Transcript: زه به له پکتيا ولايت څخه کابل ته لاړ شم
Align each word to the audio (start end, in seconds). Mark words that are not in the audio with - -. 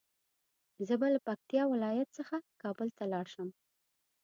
زه 0.87 0.93
به 0.99 1.07
له 1.13 1.19
پکتيا 1.27 1.63
ولايت 1.69 2.09
څخه 2.17 2.35
کابل 2.61 2.89
ته 2.97 3.03
لاړ 3.13 3.25
شم 3.33 3.49